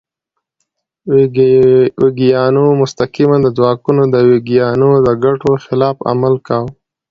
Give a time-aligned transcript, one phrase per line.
[2.01, 6.69] ویګیانو مستقیماً د ځواکمنو ویګیانو د ګټو خلاف عمل کاوه.